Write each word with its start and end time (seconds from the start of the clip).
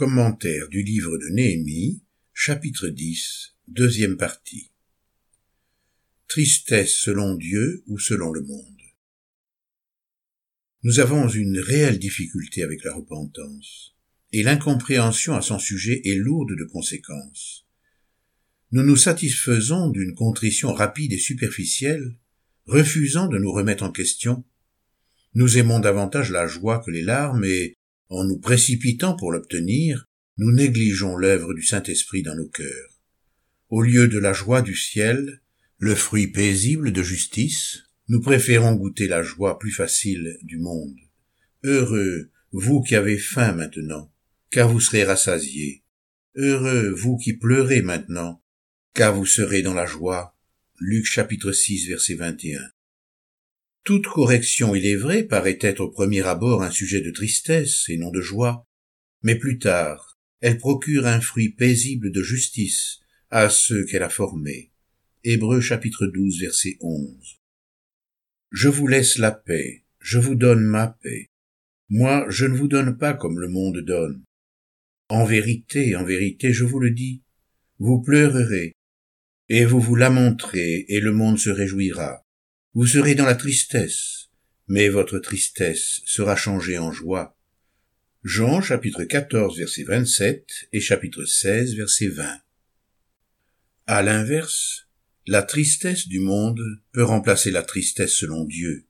Commentaire 0.00 0.70
du 0.70 0.82
livre 0.82 1.18
de 1.18 1.28
Néhémie, 1.28 2.02
chapitre 2.32 2.88
10, 2.88 3.54
deuxième 3.68 4.16
partie. 4.16 4.70
Tristesse 6.26 6.94
selon 6.94 7.34
Dieu 7.34 7.84
ou 7.86 7.98
selon 7.98 8.32
le 8.32 8.40
monde. 8.40 8.80
Nous 10.84 11.00
avons 11.00 11.28
une 11.28 11.58
réelle 11.58 11.98
difficulté 11.98 12.62
avec 12.62 12.82
la 12.82 12.94
repentance, 12.94 13.94
et 14.32 14.42
l'incompréhension 14.42 15.34
à 15.34 15.42
son 15.42 15.58
sujet 15.58 16.00
est 16.06 16.16
lourde 16.16 16.56
de 16.58 16.64
conséquences. 16.64 17.66
Nous 18.72 18.82
nous 18.82 18.96
satisfaisons 18.96 19.90
d'une 19.90 20.14
contrition 20.14 20.72
rapide 20.72 21.12
et 21.12 21.18
superficielle, 21.18 22.16
refusant 22.64 23.28
de 23.28 23.36
nous 23.36 23.52
remettre 23.52 23.84
en 23.84 23.92
question. 23.92 24.44
Nous 25.34 25.58
aimons 25.58 25.78
davantage 25.78 26.30
la 26.30 26.46
joie 26.46 26.82
que 26.82 26.90
les 26.90 27.02
larmes 27.02 27.44
et 27.44 27.76
en 28.10 28.24
nous 28.24 28.38
précipitant 28.38 29.16
pour 29.16 29.32
l'obtenir, 29.32 30.06
nous 30.36 30.52
négligeons 30.52 31.16
l'œuvre 31.16 31.54
du 31.54 31.62
Saint-Esprit 31.62 32.22
dans 32.22 32.34
nos 32.34 32.48
cœurs. 32.48 33.00
Au 33.68 33.82
lieu 33.82 34.08
de 34.08 34.18
la 34.18 34.32
joie 34.32 34.62
du 34.62 34.74
ciel, 34.74 35.40
le 35.78 35.94
fruit 35.94 36.26
paisible 36.26 36.92
de 36.92 37.02
justice, 37.02 37.84
nous 38.08 38.20
préférons 38.20 38.74
goûter 38.74 39.06
la 39.06 39.22
joie 39.22 39.58
plus 39.58 39.70
facile 39.70 40.36
du 40.42 40.58
monde. 40.58 40.98
Heureux, 41.62 42.30
vous 42.52 42.82
qui 42.82 42.96
avez 42.96 43.16
faim 43.16 43.52
maintenant, 43.52 44.12
car 44.50 44.68
vous 44.68 44.80
serez 44.80 45.04
rassasiés. 45.04 45.84
Heureux, 46.34 46.90
vous 46.90 47.16
qui 47.16 47.34
pleurez 47.34 47.82
maintenant, 47.82 48.42
car 48.92 49.14
vous 49.14 49.26
serez 49.26 49.62
dans 49.62 49.74
la 49.74 49.86
joie. 49.86 50.36
Luc 50.80 51.04
chapitre 51.04 51.52
6 51.52 51.88
verset 51.88 52.14
21. 52.14 52.58
Toute 53.84 54.06
correction, 54.06 54.74
il 54.74 54.86
est 54.86 54.96
vrai, 54.96 55.22
paraît 55.22 55.58
être 55.62 55.80
au 55.80 55.90
premier 55.90 56.20
abord 56.26 56.62
un 56.62 56.70
sujet 56.70 57.00
de 57.00 57.10
tristesse 57.10 57.88
et 57.88 57.96
non 57.96 58.10
de 58.10 58.20
joie, 58.20 58.66
mais 59.22 59.36
plus 59.36 59.58
tard, 59.58 60.18
elle 60.40 60.58
procure 60.58 61.06
un 61.06 61.20
fruit 61.20 61.50
paisible 61.50 62.12
de 62.12 62.22
justice 62.22 63.00
à 63.30 63.48
ceux 63.48 63.84
qu'elle 63.86 64.02
a 64.02 64.10
formés. 64.10 64.72
Hébreux 65.24 65.60
chapitre 65.60 66.06
12 66.06 66.40
verset 66.40 66.76
11. 66.80 67.40
Je 68.50 68.68
vous 68.68 68.86
laisse 68.86 69.18
la 69.18 69.30
paix, 69.30 69.84
je 69.98 70.18
vous 70.18 70.34
donne 70.34 70.62
ma 70.62 70.88
paix. 70.88 71.28
Moi, 71.88 72.26
je 72.28 72.46
ne 72.46 72.56
vous 72.56 72.68
donne 72.68 72.96
pas 72.96 73.14
comme 73.14 73.38
le 73.38 73.48
monde 73.48 73.78
donne. 73.78 74.24
En 75.08 75.24
vérité, 75.24 75.96
en 75.96 76.04
vérité, 76.04 76.52
je 76.52 76.64
vous 76.64 76.80
le 76.80 76.90
dis, 76.90 77.22
vous 77.78 78.00
pleurerez, 78.00 78.72
et 79.48 79.64
vous 79.64 79.80
vous 79.80 79.96
lamenterez, 79.96 80.84
et 80.88 81.00
le 81.00 81.12
monde 81.12 81.38
se 81.38 81.50
réjouira. 81.50 82.24
Vous 82.72 82.86
serez 82.86 83.16
dans 83.16 83.24
la 83.24 83.34
tristesse, 83.34 84.28
mais 84.68 84.88
votre 84.88 85.18
tristesse 85.18 86.02
sera 86.04 86.36
changée 86.36 86.78
en 86.78 86.92
joie. 86.92 87.36
Jean 88.22 88.60
chapitre 88.60 89.02
14 89.02 89.58
verset 89.58 89.82
27 89.82 90.68
et 90.72 90.80
chapitre 90.80 91.24
16 91.24 91.74
verset 91.74 92.06
20. 92.06 92.40
À 93.88 94.02
l'inverse, 94.02 94.86
la 95.26 95.42
tristesse 95.42 96.06
du 96.06 96.20
monde 96.20 96.60
peut 96.92 97.02
remplacer 97.02 97.50
la 97.50 97.64
tristesse 97.64 98.14
selon 98.14 98.44
Dieu. 98.44 98.86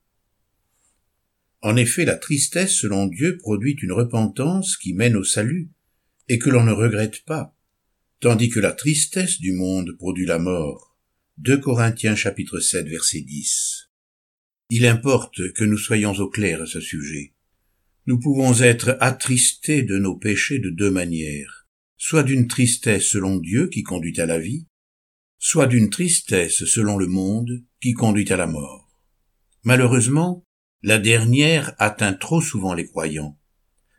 En 1.61 1.75
effet, 1.75 2.05
la 2.05 2.17
tristesse 2.17 2.73
selon 2.73 3.07
Dieu 3.07 3.39
produit 3.39 3.77
une 3.81 3.93
repentance 3.93 4.77
qui 4.77 4.93
mène 4.93 5.15
au 5.15 5.23
salut 5.23 5.71
et 6.29 6.37
que 6.37 6.51
l'on 6.51 6.65
ne 6.65 6.71
regrette 6.71 7.25
pas, 7.25 7.57
tandis 8.19 8.49
que 8.49 8.59
la 8.59 8.73
tristesse 8.73 9.39
du 9.39 9.53
monde 9.53 9.97
produit 9.97 10.27
la 10.27 10.37
mort. 10.37 10.90
2 11.37 11.57
Corinthiens 11.59 12.15
chapitre 12.15 12.59
7 12.59 12.87
verset 12.87 13.21
10. 13.21 13.89
Il 14.69 14.85
importe 14.85 15.53
que 15.53 15.63
nous 15.63 15.77
soyons 15.77 16.11
au 16.11 16.29
clair 16.29 16.61
à 16.61 16.65
ce 16.65 16.81
sujet. 16.81 17.33
Nous 18.05 18.19
pouvons 18.19 18.61
être 18.61 18.97
attristés 18.99 19.81
de 19.81 19.97
nos 19.97 20.15
péchés 20.17 20.59
de 20.59 20.69
deux 20.69 20.91
manières, 20.91 21.67
soit 21.97 22.23
d'une 22.23 22.47
tristesse 22.47 23.05
selon 23.05 23.37
Dieu 23.37 23.69
qui 23.69 23.81
conduit 23.81 24.19
à 24.19 24.25
la 24.25 24.39
vie, 24.39 24.67
soit 25.39 25.67
d'une 25.67 25.89
tristesse 25.89 26.65
selon 26.65 26.97
le 26.97 27.07
monde 27.07 27.63
qui 27.81 27.93
conduit 27.93 28.31
à 28.31 28.37
la 28.37 28.45
mort. 28.45 28.93
Malheureusement, 29.63 30.43
la 30.83 30.99
dernière 30.99 31.73
atteint 31.79 32.13
trop 32.13 32.41
souvent 32.41 32.73
les 32.73 32.85
croyants. 32.85 33.39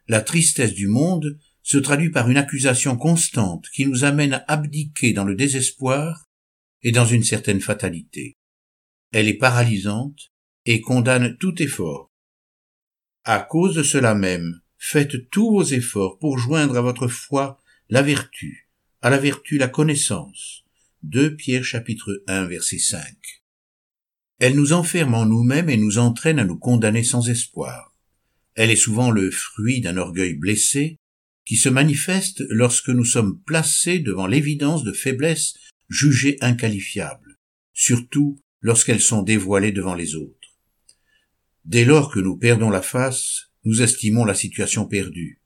La 0.07 0.21
tristesse 0.21 0.75
du 0.75 0.87
monde 0.87 1.39
se 1.63 1.79
traduit 1.79 2.11
par 2.11 2.29
une 2.29 2.37
accusation 2.37 2.97
constante 2.97 3.69
qui 3.75 3.87
nous 3.87 4.05
amène 4.05 4.35
à 4.35 4.45
abdiquer 4.49 5.15
dans 5.15 5.25
le 5.25 5.35
désespoir 5.35 6.29
et 6.83 6.93
dans 6.93 7.07
une 7.07 7.25
certaine 7.25 7.61
fatalité. 7.61 8.37
Elle 9.13 9.29
est 9.29 9.39
paralysante 9.39 10.33
et 10.65 10.81
condamne 10.81 11.37
tout 11.39 11.63
effort. 11.63 12.11
À 13.25 13.41
cause 13.41 13.75
de 13.75 13.83
cela 13.83 14.15
même, 14.15 14.61
faites 14.79 15.31
tous 15.31 15.51
vos 15.51 15.65
efforts 15.65 16.19
pour 16.19 16.39
joindre 16.39 16.77
à 16.77 16.81
votre 16.81 17.09
foi 17.09 17.61
la 17.89 18.03
vertu, 18.03 18.69
à 19.01 19.11
la 19.11 19.19
vertu 19.19 19.59
la 19.59 19.69
connaissance. 19.69 20.65
2 21.03 21.37
Pierre 21.37 21.65
chapitre 21.65 22.23
1 22.27 22.47
verset 22.47 22.79
5. 22.79 23.03
Elle 24.39 24.57
nous 24.57 24.73
enferme 24.73 25.15
en 25.15 25.27
nous-mêmes 25.27 25.71
et 25.71 25.77
nous 25.77 25.99
entraîne 25.99 26.39
à 26.39 26.45
nous 26.45 26.59
condamner 26.59 27.05
sans 27.05 27.29
espoir. 27.29 27.95
Elle 28.55 28.71
est 28.71 28.77
souvent 28.77 29.11
le 29.11 29.31
fruit 29.31 29.81
d'un 29.81 29.97
orgueil 29.97 30.35
blessé 30.35 30.97
qui 31.45 31.57
se 31.57 31.69
manifeste 31.69 32.43
lorsque 32.49 32.89
nous 32.89 33.05
sommes 33.05 33.41
placés 33.43 33.99
devant 33.99 34.27
l'évidence 34.27 34.85
de 34.85 34.93
faiblesse 34.93 35.55
jugées 35.93 36.39
inqualifiables, 36.41 37.39
surtout 37.73 38.41
lorsqu'elles 38.61 39.01
sont 39.01 39.23
dévoilées 39.23 39.73
devant 39.73 39.95
les 39.95 40.15
autres. 40.15 40.57
Dès 41.65 41.85
lors 41.85 42.11
que 42.11 42.19
nous 42.19 42.37
perdons 42.37 42.71
la 42.71 42.83
face, 42.83 43.51
nous 43.65 43.83
estimons 43.83 44.25
la 44.25 44.35
situation 44.35 44.87
perdue. 44.87 45.41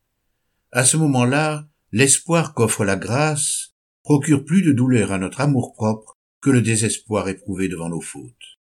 À 0.71 0.84
ce 0.84 0.97
moment-là, 0.97 1.69
l'espoir 1.93 2.55
qu'offre 2.55 2.84
la 2.84 2.97
grâce 2.97 3.75
procure 4.03 4.45
plus 4.45 4.62
de 4.62 4.73
douleur 4.73 5.12
à 5.12 5.19
notre 5.19 5.41
amour-propre 5.41 6.17
que 6.41 6.51
le 6.51 6.63
désespoir 6.63 7.28
éprouvé 7.28 7.69
devant 7.69 7.89
nos 7.89 8.01
fautes. 8.01 8.61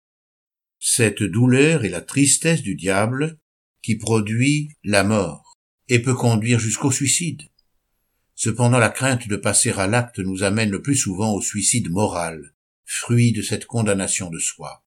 Cette 0.78 1.22
douleur 1.22 1.84
est 1.84 1.90
la 1.90 2.00
tristesse 2.00 2.62
du 2.62 2.74
diable 2.74 3.38
qui 3.82 3.96
produit 3.96 4.70
la 4.82 5.04
mort 5.04 5.58
et 5.88 6.00
peut 6.00 6.14
conduire 6.14 6.58
jusqu'au 6.58 6.90
suicide. 6.90 7.42
Cependant 8.34 8.78
la 8.78 8.88
crainte 8.88 9.28
de 9.28 9.36
passer 9.36 9.70
à 9.70 9.86
l'acte 9.86 10.18
nous 10.18 10.42
amène 10.42 10.70
le 10.70 10.82
plus 10.82 10.96
souvent 10.96 11.32
au 11.34 11.40
suicide 11.40 11.90
moral, 11.90 12.54
fruit 12.84 13.32
de 13.32 13.42
cette 13.42 13.66
condamnation 13.66 14.30
de 14.30 14.38
soi. 14.38 14.84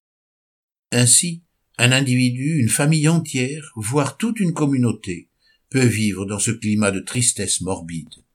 Ainsi, 0.91 1.43
un 1.77 1.91
individu, 1.91 2.59
une 2.59 2.69
famille 2.69 3.07
entière, 3.07 3.71
voire 3.75 4.17
toute 4.17 4.39
une 4.39 4.53
communauté, 4.53 5.29
peut 5.69 5.85
vivre 5.85 6.25
dans 6.25 6.39
ce 6.39 6.51
climat 6.51 6.91
de 6.91 6.99
tristesse 6.99 7.61
morbide. 7.61 8.25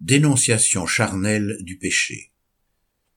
Dénonciation 0.00 0.86
charnelle 0.86 1.56
du 1.60 1.78
péché. 1.78 2.32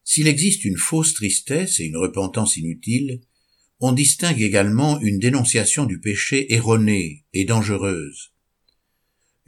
S'il 0.03 0.27
existe 0.27 0.65
une 0.65 0.77
fausse 0.77 1.13
tristesse 1.13 1.79
et 1.79 1.85
une 1.85 1.97
repentance 1.97 2.57
inutile, 2.57 3.21
on 3.79 3.91
distingue 3.91 4.41
également 4.41 4.99
une 5.01 5.19
dénonciation 5.19 5.85
du 5.85 5.99
péché 5.99 6.53
erronée 6.53 7.25
et 7.33 7.45
dangereuse, 7.45 8.33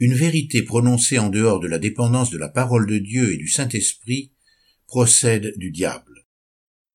une 0.02 0.14
vérité 0.14 0.62
prononcée 0.62 1.20
en 1.20 1.28
dehors 1.28 1.60
de 1.60 1.68
la 1.68 1.78
dépendance 1.78 2.30
de 2.30 2.36
la 2.36 2.48
parole 2.48 2.88
de 2.88 2.98
Dieu 2.98 3.32
et 3.32 3.36
du 3.36 3.46
Saint-Esprit 3.46 4.32
procède 4.88 5.52
du 5.56 5.70
diable. 5.70 6.26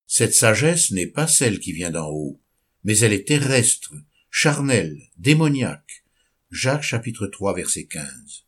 Cette 0.06 0.34
sagesse 0.34 0.90
n'est 0.90 1.06
pas 1.06 1.26
celle 1.26 1.58
qui 1.58 1.72
vient 1.72 1.90
d'en 1.90 2.10
haut, 2.10 2.38
mais 2.84 2.98
elle 2.98 3.14
est 3.14 3.26
terrestre, 3.26 3.94
charnelle, 4.28 5.00
démoniaque. 5.16 6.04
Jacques 6.50 6.82
chapitre 6.82 7.26
3 7.26 7.54
verset 7.54 7.86
15. 7.86 8.44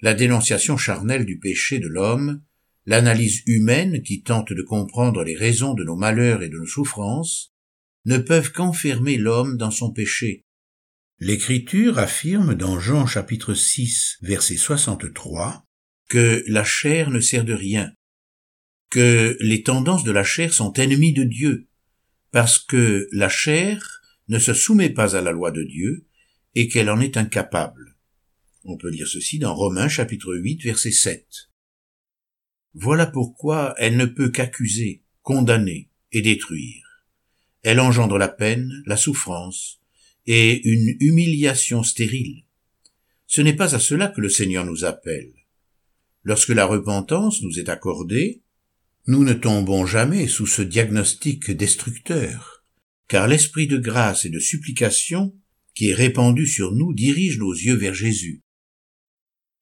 La 0.00 0.14
dénonciation 0.14 0.76
charnelle 0.76 1.24
du 1.24 1.38
péché 1.38 1.78
de 1.78 1.86
l'homme, 1.86 2.42
l'analyse 2.86 3.44
humaine 3.46 4.02
qui 4.02 4.22
tente 4.22 4.52
de 4.52 4.62
comprendre 4.62 5.22
les 5.22 5.36
raisons 5.36 5.74
de 5.74 5.84
nos 5.84 5.96
malheurs 5.96 6.42
et 6.42 6.48
de 6.48 6.58
nos 6.58 6.66
souffrances, 6.66 7.54
ne 8.04 8.18
peuvent 8.18 8.50
qu'enfermer 8.50 9.16
l'homme 9.16 9.56
dans 9.58 9.70
son 9.70 9.92
péché, 9.92 10.44
L'Écriture 11.20 11.98
affirme 11.98 12.54
dans 12.54 12.78
Jean 12.78 13.04
chapitre 13.04 13.52
6 13.52 14.18
verset 14.22 14.56
63 14.56 15.66
que 16.08 16.44
la 16.46 16.62
chair 16.62 17.10
ne 17.10 17.18
sert 17.18 17.44
de 17.44 17.54
rien, 17.54 17.92
que 18.88 19.36
les 19.40 19.64
tendances 19.64 20.04
de 20.04 20.12
la 20.12 20.22
chair 20.22 20.54
sont 20.54 20.72
ennemies 20.74 21.12
de 21.12 21.24
Dieu, 21.24 21.66
parce 22.30 22.60
que 22.60 23.08
la 23.10 23.28
chair 23.28 24.00
ne 24.28 24.38
se 24.38 24.54
soumet 24.54 24.90
pas 24.90 25.16
à 25.16 25.20
la 25.20 25.32
loi 25.32 25.50
de 25.50 25.64
Dieu 25.64 26.06
et 26.54 26.68
qu'elle 26.68 26.88
en 26.88 27.00
est 27.00 27.16
incapable. 27.16 27.96
On 28.62 28.76
peut 28.76 28.90
lire 28.90 29.08
ceci 29.08 29.40
dans 29.40 29.56
Romains 29.56 29.88
chapitre 29.88 30.36
8 30.36 30.62
verset 30.62 30.92
7. 30.92 31.50
Voilà 32.74 33.06
pourquoi 33.06 33.74
elle 33.78 33.96
ne 33.96 34.06
peut 34.06 34.30
qu'accuser, 34.30 35.02
condamner 35.22 35.90
et 36.12 36.22
détruire. 36.22 36.84
Elle 37.62 37.80
engendre 37.80 38.18
la 38.18 38.28
peine, 38.28 38.70
la 38.86 38.96
souffrance, 38.96 39.77
et 40.28 40.68
une 40.68 40.94
humiliation 41.00 41.82
stérile. 41.82 42.44
Ce 43.26 43.40
n'est 43.40 43.56
pas 43.56 43.74
à 43.74 43.78
cela 43.78 44.08
que 44.08 44.20
le 44.20 44.28
Seigneur 44.28 44.66
nous 44.66 44.84
appelle. 44.84 45.32
Lorsque 46.22 46.50
la 46.50 46.66
repentance 46.66 47.42
nous 47.42 47.58
est 47.58 47.70
accordée, 47.70 48.42
nous 49.06 49.24
ne 49.24 49.32
tombons 49.32 49.86
jamais 49.86 50.28
sous 50.28 50.46
ce 50.46 50.60
diagnostic 50.60 51.50
destructeur, 51.50 52.62
car 53.08 53.26
l'esprit 53.26 53.66
de 53.66 53.78
grâce 53.78 54.26
et 54.26 54.28
de 54.28 54.38
supplication 54.38 55.34
qui 55.74 55.88
est 55.88 55.94
répandu 55.94 56.46
sur 56.46 56.72
nous 56.72 56.92
dirige 56.92 57.38
nos 57.38 57.54
yeux 57.54 57.76
vers 57.76 57.94
Jésus. 57.94 58.42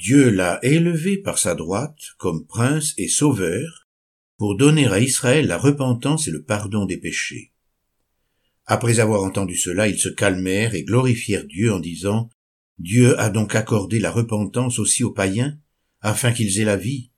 Dieu 0.01 0.31
l'a 0.31 0.59
élevé 0.65 1.17
par 1.17 1.39
sa 1.39 1.55
droite 1.55 2.01
comme 2.19 2.45
prince 2.45 2.93
et 2.99 3.09
sauveur 3.09 3.87
pour 4.37 4.57
donner 4.57 4.89
à 4.89 4.99
Israël 4.99 5.47
la 5.47 5.59
repentance 5.59 6.27
et 6.27 6.33
le 6.33 6.43
pardon 6.43 6.87
des 6.87 6.99
péchés. 6.99 7.53
Après 8.67 8.99
avoir 8.99 9.23
entendu 9.23 9.57
cela, 9.57 9.89
ils 9.89 9.99
se 9.99 10.09
calmèrent 10.09 10.75
et 10.75 10.83
glorifièrent 10.83 11.47
Dieu 11.47 11.73
en 11.73 11.79
disant, 11.79 12.29
Dieu 12.79 13.19
a 13.19 13.31
donc 13.31 13.55
accordé 13.55 14.01
la 14.01 14.11
repentance 14.11 14.79
aussi 14.81 15.05
aux 15.05 15.13
païens, 15.13 15.59
afin 16.01 16.33
qu'ils 16.33 16.61
aient 16.61 16.65
la 16.65 16.77
vie. 16.77 17.11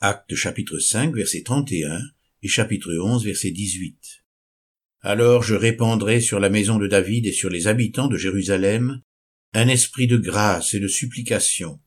Acte 0.00 0.34
chapitre 0.34 0.78
5 0.78 1.14
verset 1.14 1.42
31 1.42 2.00
et 2.42 2.48
chapitre 2.48 2.92
11 2.94 3.24
verset 3.24 3.50
18. 3.50 3.98
Alors 5.00 5.42
je 5.42 5.54
répandrai 5.54 6.20
sur 6.20 6.38
la 6.38 6.48
maison 6.48 6.78
de 6.78 6.86
David 6.86 7.26
et 7.26 7.32
sur 7.32 7.50
les 7.50 7.66
habitants 7.66 8.08
de 8.08 8.16
Jérusalem 8.16 9.02
un 9.52 9.68
esprit 9.68 10.06
de 10.06 10.16
grâce 10.16 10.74
et 10.74 10.80
de 10.80 10.88
supplication, 10.88 11.80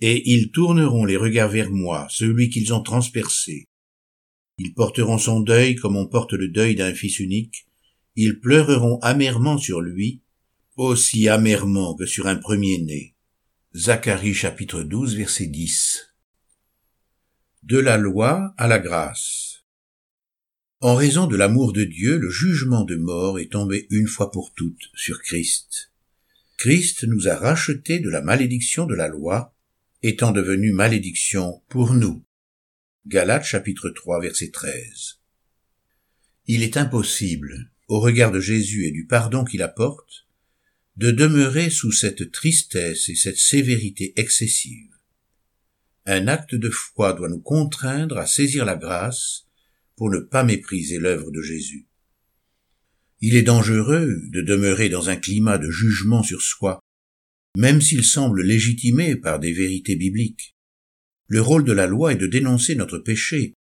et 0.00 0.22
ils 0.30 0.50
tourneront 0.50 1.04
les 1.04 1.16
regards 1.16 1.50
vers 1.50 1.70
moi, 1.70 2.08
celui 2.10 2.50
qu'ils 2.50 2.72
ont 2.74 2.82
transpercé. 2.82 3.66
Ils 4.58 4.74
porteront 4.74 5.18
son 5.18 5.40
deuil 5.40 5.76
comme 5.76 5.96
on 5.96 6.08
porte 6.08 6.32
le 6.32 6.48
deuil 6.48 6.74
d'un 6.74 6.94
fils 6.94 7.20
unique, 7.20 7.66
ils 8.14 8.40
pleureront 8.40 8.98
amèrement 9.00 9.58
sur 9.58 9.80
lui, 9.80 10.22
aussi 10.76 11.28
amèrement 11.28 11.94
que 11.94 12.06
sur 12.06 12.26
un 12.26 12.36
premier-né. 12.36 13.14
Zacharie 13.74 14.34
chapitre 14.34 14.82
12 14.82 15.16
verset 15.16 15.46
10. 15.46 16.14
De 17.62 17.78
la 17.78 17.96
loi 17.96 18.54
à 18.58 18.68
la 18.68 18.78
grâce. 18.78 19.62
En 20.80 20.94
raison 20.94 21.26
de 21.26 21.36
l'amour 21.36 21.72
de 21.72 21.84
Dieu, 21.84 22.18
le 22.18 22.28
jugement 22.28 22.84
de 22.84 22.96
mort 22.96 23.38
est 23.38 23.52
tombé 23.52 23.86
une 23.90 24.08
fois 24.08 24.30
pour 24.30 24.52
toutes 24.52 24.90
sur 24.94 25.22
Christ. 25.22 25.92
Christ 26.58 27.04
nous 27.04 27.28
a 27.28 27.36
rachetés 27.36 27.98
de 27.98 28.10
la 28.10 28.20
malédiction 28.20 28.84
de 28.86 28.94
la 28.94 29.08
loi, 29.08 29.54
étant 30.02 30.32
devenu 30.32 30.72
malédiction 30.72 31.62
pour 31.68 31.94
nous. 31.94 32.24
Galates 33.06 33.44
chapitre 33.44 33.90
3 33.90 34.20
verset 34.20 34.50
13. 34.50 35.20
Il 36.46 36.62
est 36.62 36.76
impossible, 36.76 37.71
au 37.88 38.00
regard 38.00 38.32
de 38.32 38.40
Jésus 38.40 38.86
et 38.86 38.90
du 38.90 39.06
pardon 39.06 39.44
qu'il 39.44 39.62
apporte, 39.62 40.26
de 40.96 41.10
demeurer 41.10 41.70
sous 41.70 41.92
cette 41.92 42.30
tristesse 42.30 43.08
et 43.08 43.14
cette 43.14 43.38
sévérité 43.38 44.12
excessive. 44.16 44.90
Un 46.04 46.28
acte 46.28 46.54
de 46.54 46.68
foi 46.68 47.12
doit 47.12 47.28
nous 47.28 47.40
contraindre 47.40 48.18
à 48.18 48.26
saisir 48.26 48.64
la 48.64 48.76
grâce 48.76 49.46
pour 49.96 50.10
ne 50.10 50.18
pas 50.18 50.44
mépriser 50.44 50.98
l'œuvre 50.98 51.30
de 51.30 51.40
Jésus. 51.40 51.86
Il 53.20 53.36
est 53.36 53.42
dangereux 53.42 54.20
de 54.30 54.42
demeurer 54.42 54.88
dans 54.88 55.08
un 55.08 55.16
climat 55.16 55.58
de 55.58 55.70
jugement 55.70 56.22
sur 56.22 56.42
soi, 56.42 56.80
même 57.56 57.80
s'il 57.80 58.04
semble 58.04 58.42
légitimé 58.42 59.16
par 59.16 59.38
des 59.38 59.52
vérités 59.52 59.96
bibliques. 59.96 60.56
Le 61.28 61.40
rôle 61.40 61.64
de 61.64 61.72
la 61.72 61.86
loi 61.86 62.12
est 62.12 62.16
de 62.16 62.26
dénoncer 62.26 62.74
notre 62.74 62.98
péché 62.98 63.54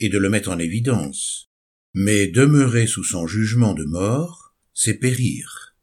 et 0.00 0.08
de 0.08 0.18
le 0.18 0.28
mettre 0.28 0.50
en 0.50 0.58
évidence. 0.58 1.49
Mais 1.92 2.28
demeurer 2.28 2.86
sous 2.86 3.02
son 3.02 3.26
jugement 3.26 3.74
de 3.74 3.84
mort, 3.84 4.54
c'est 4.72 4.94
périr. 4.94 5.76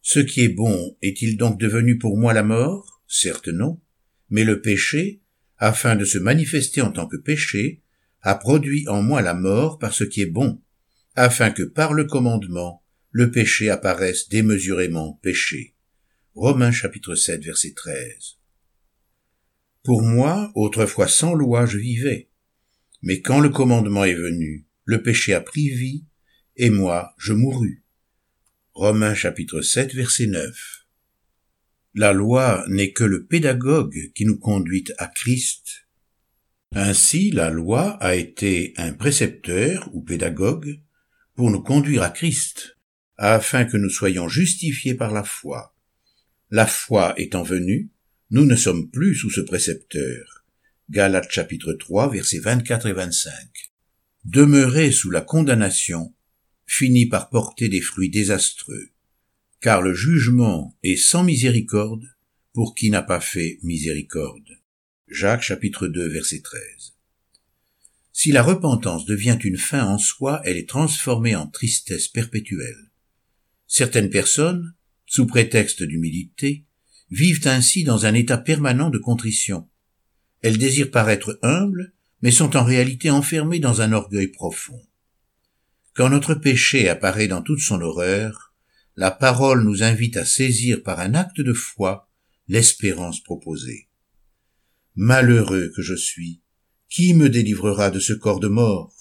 Ce 0.00 0.18
qui 0.18 0.40
est 0.42 0.48
bon 0.48 0.96
est-il 1.02 1.36
donc 1.36 1.60
devenu 1.60 1.98
pour 1.98 2.18
moi 2.18 2.32
la 2.32 2.42
mort? 2.42 3.02
Certes 3.06 3.48
non. 3.48 3.80
Mais 4.28 4.42
le 4.42 4.60
péché, 4.60 5.22
afin 5.58 5.94
de 5.94 6.04
se 6.04 6.18
manifester 6.18 6.82
en 6.82 6.90
tant 6.90 7.06
que 7.06 7.16
péché, 7.16 7.82
a 8.22 8.34
produit 8.34 8.88
en 8.88 9.02
moi 9.02 9.22
la 9.22 9.34
mort 9.34 9.78
par 9.78 9.94
ce 9.94 10.02
qui 10.02 10.22
est 10.22 10.26
bon, 10.26 10.60
afin 11.14 11.50
que 11.50 11.62
par 11.62 11.92
le 11.92 12.04
commandement, 12.04 12.82
le 13.10 13.30
péché 13.30 13.70
apparaisse 13.70 14.28
démesurément 14.28 15.20
péché. 15.22 15.76
Romains 16.34 16.72
chapitre 16.72 17.14
7 17.14 17.44
verset 17.44 17.74
13. 17.74 18.38
Pour 19.84 20.02
moi, 20.02 20.50
autrefois 20.54 21.08
sans 21.08 21.34
loi, 21.34 21.66
je 21.66 21.78
vivais. 21.78 22.30
Mais 23.02 23.20
quand 23.20 23.40
le 23.40 23.50
commandement 23.50 24.04
est 24.04 24.14
venu, 24.14 24.66
le 24.84 25.02
péché 25.02 25.34
a 25.34 25.40
pris 25.40 25.68
vie, 25.70 26.04
et 26.56 26.70
moi, 26.70 27.14
je 27.18 27.32
mourus. 27.32 27.82
Romains 28.74 29.14
chapitre 29.14 29.60
7 29.60 29.94
verset 29.94 30.26
9. 30.26 30.86
La 31.94 32.12
loi 32.12 32.64
n'est 32.68 32.92
que 32.92 33.04
le 33.04 33.26
pédagogue 33.26 34.12
qui 34.14 34.24
nous 34.24 34.38
conduit 34.38 34.84
à 34.98 35.06
Christ. 35.08 35.86
Ainsi, 36.74 37.30
la 37.30 37.50
loi 37.50 37.90
a 38.02 38.14
été 38.14 38.72
un 38.78 38.92
précepteur 38.92 39.90
ou 39.92 40.02
pédagogue 40.02 40.80
pour 41.34 41.50
nous 41.50 41.62
conduire 41.62 42.02
à 42.02 42.10
Christ, 42.10 42.78
afin 43.18 43.64
que 43.66 43.76
nous 43.76 43.90
soyons 43.90 44.28
justifiés 44.28 44.94
par 44.94 45.12
la 45.12 45.22
foi. 45.22 45.76
La 46.50 46.66
foi 46.66 47.14
étant 47.18 47.42
venue, 47.42 47.90
nous 48.30 48.46
ne 48.46 48.56
sommes 48.56 48.90
plus 48.90 49.14
sous 49.14 49.30
ce 49.30 49.42
précepteur. 49.42 50.44
Galates 50.88 51.30
chapitre 51.30 51.74
3 51.74 52.10
versets 52.10 52.40
24 52.40 52.86
et 52.86 52.92
25. 52.94 53.71
Demeurer 54.24 54.92
sous 54.92 55.10
la 55.10 55.20
condamnation 55.20 56.14
finit 56.66 57.06
par 57.06 57.28
porter 57.28 57.68
des 57.68 57.80
fruits 57.80 58.10
désastreux 58.10 58.92
car 59.62 59.80
le 59.80 59.94
jugement 59.94 60.76
est 60.82 60.96
sans 60.96 61.22
miséricorde 61.22 62.04
pour 62.52 62.74
qui 62.74 62.90
n'a 62.90 63.02
pas 63.02 63.20
fait 63.20 63.60
miséricorde. 63.62 64.58
Jacques 65.06 65.42
chapitre 65.42 65.86
2 65.86 66.08
verset 66.08 66.40
13. 66.40 66.94
Si 68.12 68.32
la 68.32 68.42
repentance 68.42 69.06
devient 69.06 69.38
une 69.42 69.56
fin 69.56 69.86
en 69.86 69.98
soi, 69.98 70.42
elle 70.44 70.56
est 70.56 70.68
transformée 70.68 71.36
en 71.36 71.46
tristesse 71.46 72.08
perpétuelle. 72.08 72.90
Certaines 73.68 74.10
personnes, 74.10 74.74
sous 75.06 75.26
prétexte 75.26 75.82
d'humilité, 75.82 76.64
vivent 77.10 77.46
ainsi 77.46 77.84
dans 77.84 78.04
un 78.04 78.14
état 78.14 78.38
permanent 78.38 78.90
de 78.90 78.98
contrition. 78.98 79.68
Elles 80.42 80.58
désirent 80.58 80.90
paraître 80.90 81.38
humbles, 81.42 81.94
mais 82.22 82.30
sont 82.30 82.56
en 82.56 82.64
réalité 82.64 83.10
enfermées 83.10 83.58
dans 83.58 83.80
un 83.80 83.92
orgueil 83.92 84.28
profond. 84.28 84.80
Quand 85.94 86.08
notre 86.08 86.34
péché 86.34 86.88
apparaît 86.88 87.28
dans 87.28 87.42
toute 87.42 87.60
son 87.60 87.80
horreur, 87.80 88.54
la 88.96 89.10
parole 89.10 89.64
nous 89.64 89.82
invite 89.82 90.16
à 90.16 90.24
saisir 90.24 90.82
par 90.82 91.00
un 91.00 91.14
acte 91.14 91.40
de 91.40 91.52
foi 91.52 92.08
l'espérance 92.48 93.22
proposée. 93.22 93.88
Malheureux 94.94 95.72
que 95.74 95.82
je 95.82 95.94
suis, 95.94 96.40
qui 96.88 97.14
me 97.14 97.28
délivrera 97.28 97.90
de 97.90 97.98
ce 97.98 98.12
corps 98.12 98.40
de 98.40 98.48
mort? 98.48 98.94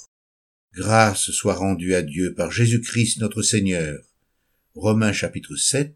Grâce 0.74 1.31
soit 1.31 1.56
rendue 1.56 1.94
à 1.94 2.01
Dieu 2.01 2.33
par 2.33 2.51
Jésus-Christ 2.51 3.19
notre 3.19 3.41
Seigneur. 3.41 4.00
Romains 4.74 5.12
chapitre 5.12 5.57
7, 5.57 5.94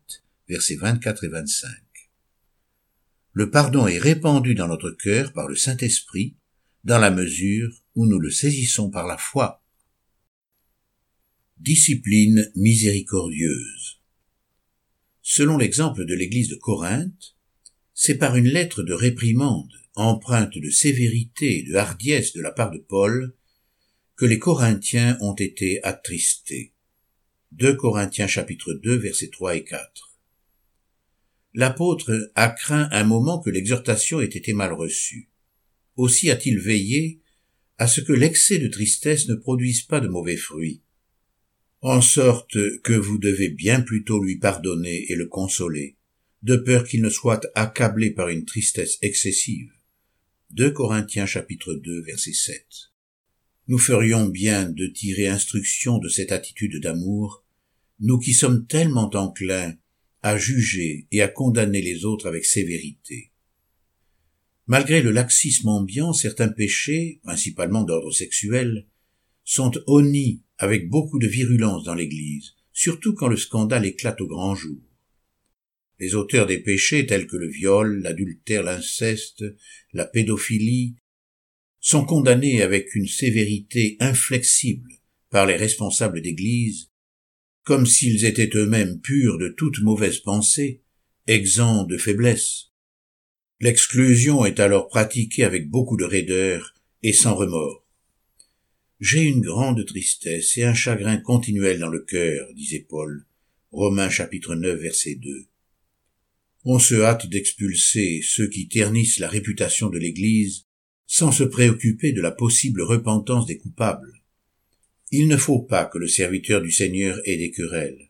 versets 0.50 0.76
24 0.76 1.24
et 1.24 1.30
25. 1.30 1.70
Le 3.32 3.50
pardon 3.50 3.88
est 3.88 3.98
répandu 3.98 4.54
dans 4.54 4.68
notre 4.68 4.92
cœur 4.92 5.32
par 5.32 5.48
le 5.48 5.56
Saint-Esprit, 5.56 6.36
dans 6.86 7.00
la 7.00 7.10
mesure 7.10 7.84
où 7.96 8.06
nous 8.06 8.20
le 8.20 8.30
saisissons 8.30 8.92
par 8.92 9.08
la 9.08 9.18
foi. 9.18 9.64
Discipline 11.58 12.52
miséricordieuse. 12.56 14.02
Selon 15.24 15.58
l'exemple 15.58 16.06
de 16.06 16.14
l'église 16.14 16.50
de 16.50 16.56
Corinthe, 16.56 17.36
c'est 17.96 18.20
par 18.20 18.36
une 18.36 18.48
lettre 18.48 18.84
de 18.84 18.94
réprimande, 18.94 19.72
empreinte 19.96 20.60
de 20.60 20.70
sévérité 20.70 21.60
et 21.60 21.64
de 21.64 21.74
hardiesse 21.74 22.34
de 22.34 22.42
la 22.42 22.52
part 22.52 22.70
de 22.70 22.78
Paul, 22.78 23.36
que 24.16 24.26
les 24.26 24.38
Corinthiens 24.38 25.18
ont 25.22 25.34
été 25.34 25.84
attristés. 25.84 26.74
2 27.54 27.74
Corinthiens 27.76 28.28
chapitre 28.28 28.74
2 28.74 28.96
versets 28.96 29.30
3 29.30 29.56
et 29.56 29.64
4. 29.64 30.16
L'apôtre 31.56 32.32
a 32.36 32.50
craint 32.50 32.90
un 32.92 33.06
moment 33.06 33.40
que 33.40 33.50
l'exhortation 33.50 34.22
ait 34.22 34.26
été 34.26 34.54
mal 34.54 34.74
reçue. 34.74 35.30
Aussi 35.96 36.30
a-t-il 36.30 36.60
veillé 36.60 37.22
à 37.78 37.88
ce 37.88 38.02
que 38.02 38.14
l'excès 38.14 38.60
de 38.60 38.68
tristesse 38.68 39.28
ne 39.28 39.36
produise 39.36 39.82
pas 39.84 40.00
de 40.00 40.08
mauvais 40.08 40.38
fruits 40.38 40.82
en 41.88 42.02
sorte 42.02 42.58
que 42.82 42.94
vous 42.94 43.20
devez 43.20 43.50
bien 43.50 43.80
plutôt 43.80 44.20
lui 44.24 44.38
pardonner 44.38 45.06
et 45.12 45.16
le 45.16 45.28
consoler, 45.28 45.98
de 46.42 46.56
peur 46.56 46.84
qu'il 46.84 47.04
ne 47.04 47.10
soit 47.10 47.46
accablé 47.54 48.10
par 48.10 48.30
une 48.30 48.44
tristesse 48.44 48.98
excessive. 49.04 49.70
2 50.50 50.72
Corinthiens 50.72 51.28
chapitre 51.28 51.76
2 51.76 52.02
verset 52.02 52.34
7. 52.34 52.66
Nous 53.68 53.78
ferions 53.78 54.26
bien 54.26 54.68
de 54.68 54.88
tirer 54.88 55.28
instruction 55.28 56.00
de 56.00 56.10
cette 56.10 56.32
attitude 56.32 56.82
d'amour, 56.82 57.46
nous 58.00 58.18
qui 58.18 58.34
sommes 58.34 58.66
tellement 58.66 59.12
enclins 59.14 59.76
à 60.24 60.40
juger 60.40 61.08
et 61.12 61.22
à 61.22 61.28
condamner 61.28 61.84
les 61.84 62.04
autres 62.04 62.28
avec 62.28 62.46
sévérité. 62.46 63.32
Malgré 64.68 65.02
le 65.02 65.12
laxisme 65.12 65.68
ambiant, 65.68 66.12
certains 66.12 66.50
péchés, 66.50 67.20
principalement 67.24 67.84
d'ordre 67.84 68.12
sexuel, 68.12 68.88
sont 69.44 69.72
honnis 69.86 70.42
avec 70.58 70.90
beaucoup 70.90 71.20
de 71.20 71.28
virulence 71.28 71.84
dans 71.84 71.94
l'Église, 71.94 72.56
surtout 72.74 73.14
quand 73.14 73.28
le 73.28 73.38
scandale 73.38 73.86
éclate 73.86 74.22
au 74.22 74.28
grand 74.28 74.56
jour. 74.56 74.82
Les 76.00 76.16
auteurs 76.16 76.48
des 76.48 76.60
péchés 76.60 77.06
tels 77.06 77.28
que 77.28 77.38
le 77.38 77.48
viol, 77.48 78.02
l'adultère, 78.02 78.64
l'inceste, 78.64 79.46
la 79.94 80.06
pédophilie, 80.06 80.96
sont 81.80 82.04
condamnés 82.04 82.64
avec 82.64 82.96
une 82.96 83.08
sévérité 83.08 83.96
inflexible 84.00 84.90
par 85.30 85.46
les 85.46 85.56
responsables 85.56 86.22
d'Église, 86.22 86.90
comme 87.64 87.86
s'ils 87.86 88.26
étaient 88.26 88.50
eux-mêmes 88.56 89.00
purs 89.00 89.38
de 89.38 89.50
toute 89.50 89.82
mauvaise 89.82 90.20
pensée, 90.20 90.82
exempts 91.28 91.86
de 91.86 91.98
faiblesse. 91.98 92.72
L'exclusion 93.62 94.46
est 94.46 94.60
alors 94.60 94.90
pratiquée 94.90 95.46
avec 95.46 95.70
beaucoup 95.70 95.96
de 95.96 96.04
raideur 96.04 96.74
et 97.04 97.14
sans 97.14 97.36
remords. 97.36 97.86
J'ai 99.00 99.22
une 99.22 99.40
grande 99.40 99.86
tristesse 99.86 100.58
et 100.58 100.64
un 100.64 100.74
chagrin 100.74 101.18
continuel 101.18 101.80
dans 101.80 101.88
le 101.88 102.02
cœur, 102.02 102.54
disait 102.54 102.86
Paul. 102.88 103.26
Romains 103.72 104.10
chapitre 104.10 104.56
9 104.56 104.78
verset 104.80 105.16
2. 105.16 105.48
On 106.66 106.80
se 106.80 106.96
hâte 106.96 107.28
d'expulser 107.28 108.22
ceux 108.24 108.50
qui 108.50 108.68
ternissent 108.68 109.20
la 109.20 109.30
réputation 109.30 109.90
de 109.90 110.00
l'Église 110.00 110.66
sans 111.08 111.32
se 111.32 111.44
préoccuper 111.44 112.12
de 112.12 112.22
la 112.22 112.32
possible 112.32 112.82
repentance 112.82 113.46
des 113.46 113.58
coupables. 113.58 114.22
Il 115.12 115.28
ne 115.30 115.38
faut 115.38 115.62
pas 115.62 115.86
que 115.86 115.98
le 115.98 116.08
serviteur 116.08 116.62
du 116.62 116.72
Seigneur 116.72 117.22
ait 117.24 117.38
des 117.38 117.52
querelles. 117.52 118.10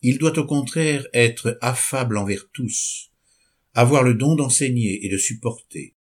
Il 0.00 0.16
doit 0.16 0.38
au 0.38 0.46
contraire 0.46 1.06
être 1.12 1.58
affable 1.60 2.16
envers 2.16 2.48
tous, 2.52 3.10
avoir 3.76 4.02
le 4.02 4.14
don 4.14 4.36
d'enseigner 4.36 5.04
et 5.04 5.10
de 5.10 5.18
supporter. 5.18 5.94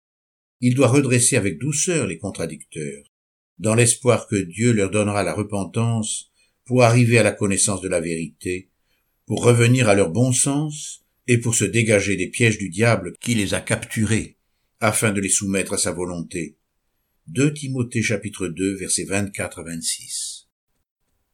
Il 0.62 0.76
doit 0.76 0.88
redresser 0.88 1.36
avec 1.36 1.60
douceur 1.60 2.08
les 2.08 2.18
contradicteurs, 2.18 3.04
dans 3.60 3.76
l'espoir 3.76 4.28
que 4.28 4.38
Dieu 4.38 4.72
leur 4.72 4.90
donnera 4.90 5.24
la 5.24 5.34
repentance 5.34 6.32
pour 6.64 6.84
arriver 6.84 7.18
à 7.18 7.24
la 7.24 7.34
connaissance 7.34 7.82
de 7.82 7.90
la 7.90 8.00
vérité, 8.00 8.70
pour 9.26 9.44
revenir 9.44 9.90
à 9.90 9.94
leur 9.94 10.10
bon 10.10 10.32
sens 10.32 11.04
et 11.28 11.38
pour 11.38 11.54
se 11.54 11.66
dégager 11.66 12.16
des 12.16 12.30
pièges 12.30 12.58
du 12.58 12.70
diable 12.70 13.14
qui 13.20 13.36
les 13.36 13.54
a 13.54 13.60
capturés, 13.60 14.38
afin 14.80 15.12
de 15.12 15.20
les 15.20 15.30
soumettre 15.30 15.74
à 15.74 15.78
sa 15.78 15.92
volonté. 15.92 16.58
2 17.28 17.54
Timothée 17.54 18.02
chapitre 18.02 18.48
2 18.48 18.78
versets 18.78 19.04
24 19.04 19.60
à 19.60 19.64
26. 19.64 20.48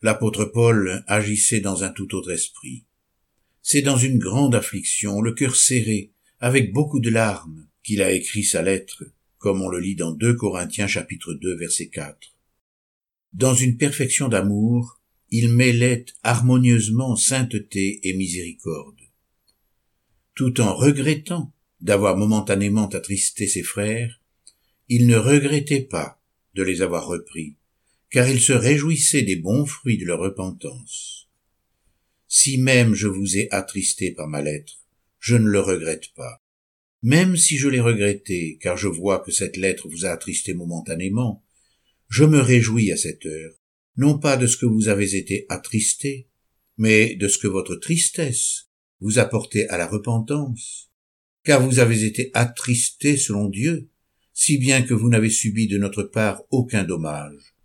L'apôtre 0.02 0.46
Paul 0.46 1.04
agissait 1.06 1.60
dans 1.60 1.84
un 1.84 1.90
tout 1.90 2.16
autre 2.16 2.32
esprit. 2.32 2.88
C'est 3.62 3.84
dans 3.84 3.98
une 3.98 4.18
grande 4.18 4.56
affliction, 4.56 5.22
le 5.22 5.34
cœur 5.34 5.56
serré, 5.56 6.14
avec 6.42 6.74
beaucoup 6.74 7.00
de 7.00 7.12
larmes, 7.12 7.68
qu'il 7.84 8.02
a 8.02 8.12
écrit 8.12 8.44
sa 8.44 8.64
lettre, 8.64 9.06
comme 9.38 9.62
on 9.62 9.70
le 9.70 9.80
lit 9.80 9.96
dans 9.96 10.12
2 10.12 10.34
Corinthiens 10.34 10.88
chapitre 10.88 11.36
2 11.36 11.56
verset 11.56 11.90
4. 11.90 12.18
Dans 13.34 13.54
une 13.54 13.78
perfection 13.78 14.28
d'amour, 14.28 15.00
il 15.30 15.50
mêlait 15.50 16.06
harmonieusement 16.24 17.16
sainteté 17.16 18.00
et 18.04 18.14
miséricorde. 18.14 19.00
Tout 20.34 20.62
en 20.62 20.76
regrettant 20.76 21.54
d'avoir 21.80 22.18
momentanément 22.18 22.90
attristé 22.90 23.48
ses 23.48 23.64
frères, 23.64 24.20
il 24.90 25.06
ne 25.06 25.18
regrettait 25.18 25.82
pas 25.82 26.24
de 26.56 26.64
les 26.64 26.82
avoir 26.82 27.06
repris, 27.06 27.56
car 28.10 28.28
il 28.28 28.42
se 28.42 28.54
réjouissait 28.54 29.22
des 29.22 29.36
bons 29.36 29.68
fruits 29.68 30.00
de 30.00 30.06
leur 30.06 30.20
repentance. 30.20 31.30
Si 32.28 32.58
même 32.58 32.96
je 32.96 33.08
vous 33.08 33.38
ai 33.38 33.48
attristé 33.52 34.12
par 34.12 34.28
ma 34.28 34.42
lettre, 34.42 34.81
je 35.22 35.36
ne 35.36 35.48
le 35.48 35.60
regrette 35.60 36.14
pas. 36.16 36.44
Même 37.04 37.38
si 37.38 37.58
je 37.58 37.70
l'ai 37.70 37.80
regretté, 37.80 38.58
car 38.60 38.76
je 38.76 38.88
vois 38.88 39.20
que 39.20 39.32
cette 39.32 39.56
lettre 39.56 39.88
vous 39.88 40.06
a 40.06 40.10
attristé 40.10 40.54
momentanément, 40.54 41.46
je 42.10 42.26
me 42.26 42.40
réjouis 42.40 42.92
à 42.92 42.98
cette 42.98 43.26
heure, 43.26 43.54
non 43.96 44.20
pas 44.20 44.36
de 44.36 44.48
ce 44.48 44.58
que 44.58 44.66
vous 44.66 44.88
avez 44.88 45.16
été 45.16 45.46
attristé, 45.48 46.28
mais 46.78 47.16
de 47.16 47.28
ce 47.28 47.38
que 47.38 47.48
votre 47.48 47.76
tristesse 47.76 48.70
vous 49.00 49.20
a 49.20 49.26
porté 49.26 49.70
à 49.70 49.78
la 49.78 49.88
repentance, 49.88 50.92
car 51.44 51.66
vous 51.66 51.80
avez 51.80 52.04
été 52.04 52.32
attristé 52.34 53.16
selon 53.16 53.48
Dieu, 53.48 53.90
si 54.34 54.58
bien 54.58 54.82
que 54.82 54.94
vous 54.94 55.10
n'avez 55.10 55.30
subi 55.30 55.68
de 55.68 55.78
notre 55.78 56.04
part 56.04 56.44
aucun 56.50 56.84
dommage. 56.84 57.56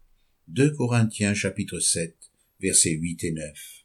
2 0.48 0.72
Corinthiens 0.74 1.34
chapitre 1.34 1.80
7 1.80 2.14
versets 2.60 2.90
8 2.90 3.24
et 3.24 3.32
9. 3.32 3.75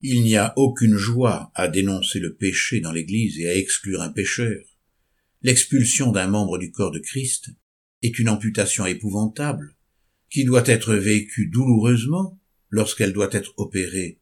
Il 0.00 0.22
n'y 0.22 0.36
a 0.36 0.52
aucune 0.56 0.96
joie 0.96 1.50
à 1.56 1.66
dénoncer 1.66 2.20
le 2.20 2.34
péché 2.34 2.80
dans 2.80 2.92
l'Église 2.92 3.40
et 3.40 3.48
à 3.48 3.56
exclure 3.56 4.00
un 4.00 4.10
pécheur. 4.10 4.62
L'expulsion 5.42 6.12
d'un 6.12 6.28
membre 6.28 6.56
du 6.58 6.70
corps 6.70 6.92
de 6.92 7.00
Christ 7.00 7.50
est 8.02 8.20
une 8.20 8.28
amputation 8.28 8.86
épouvantable, 8.86 9.74
qui 10.30 10.44
doit 10.44 10.62
être 10.66 10.94
vécue 10.94 11.48
douloureusement 11.48 12.38
lorsqu'elle 12.70 13.12
doit 13.12 13.30
être 13.32 13.54
opérée. 13.56 14.20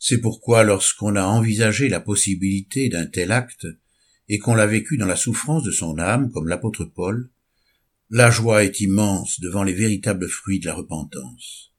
C'est 0.00 0.20
pourquoi 0.20 0.64
lorsqu'on 0.64 1.14
a 1.14 1.24
envisagé 1.24 1.88
la 1.88 2.00
possibilité 2.00 2.88
d'un 2.88 3.06
tel 3.06 3.30
acte, 3.30 3.68
et 4.28 4.38
qu'on 4.38 4.54
l'a 4.54 4.66
vécu 4.66 4.96
dans 4.96 5.06
la 5.06 5.16
souffrance 5.16 5.62
de 5.62 5.70
son 5.70 5.98
âme, 5.98 6.32
comme 6.32 6.48
l'apôtre 6.48 6.84
Paul, 6.84 7.30
la 8.10 8.30
joie 8.30 8.64
est 8.64 8.80
immense 8.80 9.38
devant 9.38 9.62
les 9.62 9.72
véritables 9.72 10.28
fruits 10.28 10.58
de 10.58 10.66
la 10.66 10.74
repentance. 10.74 11.72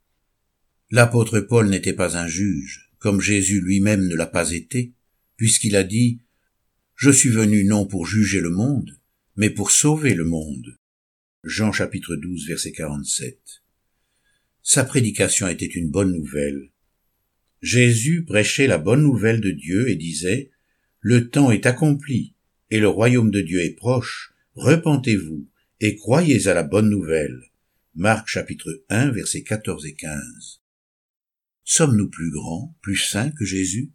L'apôtre 0.91 1.41
Paul 1.41 1.69
n'était 1.69 1.93
pas 1.93 2.17
un 2.17 2.27
juge, 2.27 2.90
comme 3.01 3.19
Jésus 3.19 3.59
lui-même 3.61 4.07
ne 4.07 4.15
l'a 4.15 4.27
pas 4.27 4.51
été, 4.51 4.93
puisqu'il 5.35 5.75
a 5.75 5.83
dit 5.83 6.19
Je 6.95 7.09
suis 7.09 7.29
venu 7.29 7.63
non 7.63 7.87
pour 7.87 8.05
juger 8.05 8.39
le 8.39 8.51
monde, 8.51 8.99
mais 9.35 9.49
pour 9.49 9.71
sauver 9.71 10.13
le 10.13 10.23
monde. 10.23 10.77
Jean 11.43 11.71
chapitre 11.71 12.15
12 12.15 12.47
verset 12.47 12.71
47. 12.71 13.63
Sa 14.61 14.83
prédication 14.83 15.47
était 15.47 15.65
une 15.65 15.89
bonne 15.89 16.13
nouvelle. 16.13 16.69
Jésus 17.63 18.23
prêchait 18.23 18.67
la 18.67 18.77
bonne 18.77 19.01
nouvelle 19.01 19.41
de 19.41 19.49
Dieu 19.49 19.89
et 19.89 19.95
disait 19.95 20.51
Le 20.99 21.27
temps 21.27 21.49
est 21.49 21.65
accompli, 21.65 22.35
et 22.69 22.79
le 22.79 22.87
royaume 22.87 23.31
de 23.31 23.41
Dieu 23.41 23.61
est 23.61 23.75
proche, 23.75 24.31
repentez-vous 24.53 25.47
et 25.79 25.95
croyez 25.95 26.47
à 26.47 26.53
la 26.53 26.63
bonne 26.63 26.91
nouvelle. 26.91 27.41
Marc 27.95 28.27
chapitre 28.27 28.83
1 28.89 29.09
versets 29.09 29.41
14 29.41 29.87
et 29.87 29.95
15. 29.95 30.60
Sommes-nous 31.63 32.09
plus 32.09 32.31
grands, 32.31 32.75
plus 32.81 32.97
saints 32.97 33.31
que 33.31 33.45
Jésus? 33.45 33.91